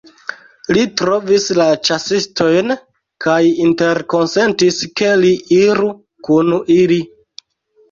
Li 0.77 0.85
trovis 1.01 1.43
la 1.59 1.67
ĉasistojn 1.89 2.73
kaj 3.27 3.37
interkonsentis 3.67 4.81
ke 5.03 5.13
li 5.27 5.37
iru 5.61 5.93
kun 6.31 6.53
ili. 6.81 7.01